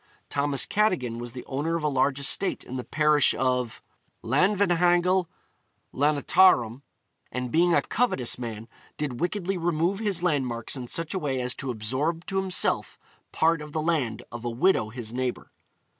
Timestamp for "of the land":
13.61-14.23